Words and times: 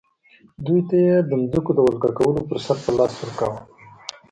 دوی 0.65 0.81
ته 0.89 0.95
یې 1.05 1.15
د 1.29 1.31
ځمکو 1.49 1.71
د 1.75 1.79
ولکه 1.87 2.09
کولو 2.17 2.41
فرصت 2.49 2.77
په 2.85 2.91
لاس 2.97 3.13
ورکاوه. 3.17 3.59